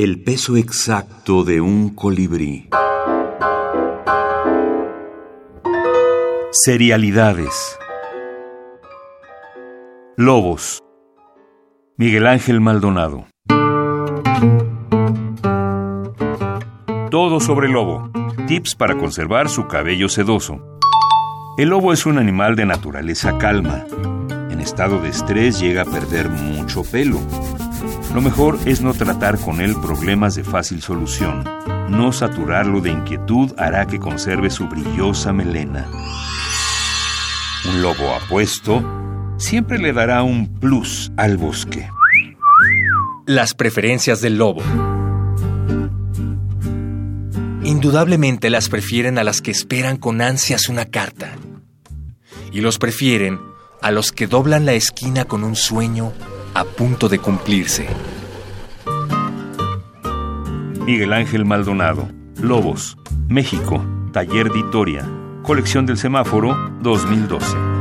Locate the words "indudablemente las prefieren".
47.62-49.18